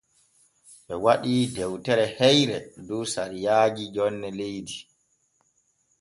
[0.85, 2.57] Ɓe waɗii dewtere heyre
[2.87, 4.77] dow sariyaaji jonne leydi.